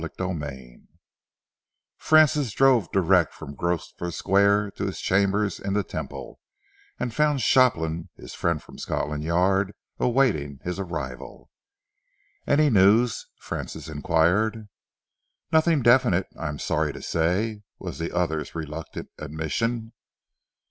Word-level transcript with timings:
CHAPTER 0.01 0.23
XX 0.23 0.87
Francis 1.99 2.51
drove 2.53 2.91
direct 2.91 3.35
from 3.35 3.53
Grosvenor 3.53 4.09
Square 4.09 4.71
to 4.71 4.87
his 4.87 4.99
chambers 4.99 5.59
in 5.59 5.73
the 5.75 5.83
Temple, 5.83 6.39
and 6.99 7.13
found 7.13 7.41
Shopland, 7.41 8.09
his 8.17 8.33
friend 8.33 8.63
from 8.63 8.79
Scotland 8.79 9.23
Yard, 9.23 9.75
awaiting 9.99 10.57
his 10.63 10.79
arrival. 10.79 11.51
"Any 12.47 12.71
news?" 12.71 13.27
Francis 13.37 13.87
enquired. 13.87 14.67
"Nothing 15.51 15.83
definite, 15.83 16.25
I 16.35 16.47
am 16.49 16.57
sorry, 16.57 16.93
to 16.93 17.01
say," 17.03 17.61
was 17.77 17.99
the 17.99 18.11
other's 18.11 18.55
reluctant 18.55 19.09
admission. 19.19 19.93